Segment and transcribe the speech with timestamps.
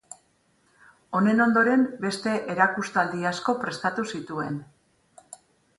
[1.19, 4.63] Honen ondoren beste erakustaldi asko prestatu zituen.